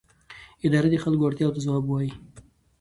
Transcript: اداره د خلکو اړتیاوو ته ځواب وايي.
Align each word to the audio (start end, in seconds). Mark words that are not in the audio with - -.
اداره 0.65 0.87
د 0.91 0.95
خلکو 1.03 1.25
اړتیاوو 1.27 1.55
ته 1.55 1.61
ځواب 1.65 1.83
وايي. 1.87 2.11